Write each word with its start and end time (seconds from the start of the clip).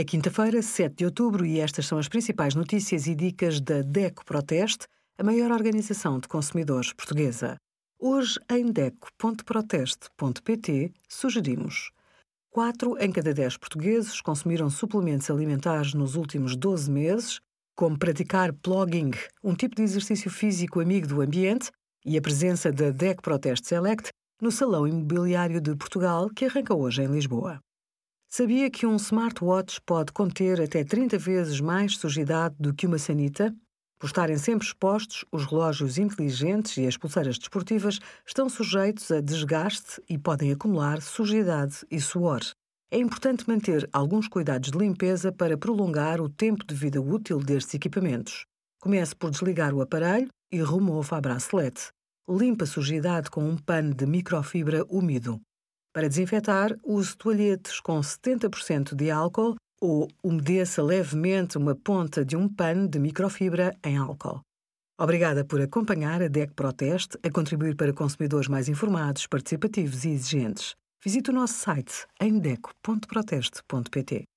É 0.00 0.02
quinta-feira, 0.02 0.62
7 0.62 0.96
de 0.96 1.04
outubro, 1.04 1.44
e 1.44 1.60
estas 1.60 1.86
são 1.86 1.98
as 1.98 2.08
principais 2.08 2.54
notícias 2.54 3.06
e 3.06 3.14
dicas 3.14 3.60
da 3.60 3.82
DECO 3.82 4.24
Proteste, 4.24 4.86
a 5.18 5.22
maior 5.22 5.52
organização 5.52 6.18
de 6.18 6.26
consumidores 6.26 6.94
portuguesa. 6.94 7.58
Hoje, 7.98 8.40
em 8.50 8.72
DECO.proteste.pt, 8.72 10.94
sugerimos 11.06 11.90
4 12.48 12.96
em 12.98 13.12
cada 13.12 13.34
10 13.34 13.58
portugueses 13.58 14.22
consumiram 14.22 14.70
suplementos 14.70 15.30
alimentares 15.30 15.92
nos 15.92 16.14
últimos 16.14 16.56
12 16.56 16.90
meses, 16.90 17.38
como 17.76 17.98
praticar 17.98 18.54
plugging, 18.54 19.10
um 19.44 19.54
tipo 19.54 19.76
de 19.76 19.82
exercício 19.82 20.30
físico 20.30 20.80
amigo 20.80 21.08
do 21.08 21.20
ambiente, 21.20 21.70
e 22.06 22.16
a 22.16 22.22
presença 22.22 22.72
da 22.72 22.90
DEC 22.90 23.20
Proteste 23.20 23.68
Select 23.68 24.08
no 24.40 24.50
Salão 24.50 24.88
Imobiliário 24.88 25.60
de 25.60 25.76
Portugal, 25.76 26.30
que 26.34 26.46
arranca 26.46 26.74
hoje 26.74 27.02
em 27.02 27.06
Lisboa. 27.06 27.60
Sabia 28.32 28.70
que 28.70 28.86
um 28.86 28.94
smartwatch 28.94 29.80
pode 29.80 30.12
conter 30.12 30.60
até 30.60 30.84
30 30.84 31.18
vezes 31.18 31.60
mais 31.60 31.96
sujidade 31.96 32.54
do 32.60 32.72
que 32.72 32.86
uma 32.86 32.96
sanita? 32.96 33.52
Por 33.98 34.06
estarem 34.06 34.38
sempre 34.38 34.68
expostos, 34.68 35.24
os 35.32 35.44
relógios 35.46 35.98
inteligentes 35.98 36.76
e 36.76 36.86
as 36.86 36.96
pulseiras 36.96 37.36
desportivas 37.36 37.98
estão 38.24 38.48
sujeitos 38.48 39.10
a 39.10 39.20
desgaste 39.20 40.00
e 40.08 40.16
podem 40.16 40.52
acumular 40.52 41.02
sujidade 41.02 41.84
e 41.90 42.00
suor. 42.00 42.40
É 42.88 42.98
importante 42.98 43.48
manter 43.48 43.90
alguns 43.92 44.28
cuidados 44.28 44.70
de 44.70 44.78
limpeza 44.78 45.32
para 45.32 45.58
prolongar 45.58 46.20
o 46.20 46.28
tempo 46.28 46.64
de 46.64 46.74
vida 46.74 47.02
útil 47.02 47.40
destes 47.40 47.74
equipamentos. 47.74 48.44
Comece 48.80 49.12
por 49.16 49.32
desligar 49.32 49.74
o 49.74 49.82
aparelho 49.82 50.28
e 50.52 50.62
remova 50.62 51.16
a 51.16 51.20
bracelete. 51.20 51.88
Limpa 52.28 52.62
a 52.62 52.68
sujidade 52.68 53.28
com 53.28 53.42
um 53.42 53.56
pano 53.56 53.92
de 53.92 54.06
microfibra 54.06 54.86
úmido. 54.88 55.40
Para 55.92 56.08
desinfetar, 56.08 56.76
use 56.84 57.16
toalhetes 57.16 57.80
com 57.80 58.00
70% 58.00 58.94
de 58.94 59.10
álcool 59.10 59.56
ou 59.80 60.08
umedeça 60.22 60.82
levemente 60.82 61.58
uma 61.58 61.74
ponta 61.74 62.24
de 62.24 62.36
um 62.36 62.48
pano 62.48 62.88
de 62.88 62.98
microfibra 62.98 63.74
em 63.84 63.96
álcool. 63.96 64.40
Obrigada 65.00 65.44
por 65.44 65.60
acompanhar 65.60 66.22
a 66.22 66.28
DEC 66.28 66.52
Proteste 66.54 67.18
a 67.24 67.30
contribuir 67.30 67.74
para 67.74 67.92
consumidores 67.92 68.48
mais 68.48 68.68
informados, 68.68 69.26
participativos 69.26 70.04
e 70.04 70.10
exigentes. 70.10 70.74
Visite 71.02 71.30
o 71.30 71.32
nosso 71.32 71.54
site 71.54 72.06
em 72.20 72.38
deco.proteste.pt. 72.38 74.29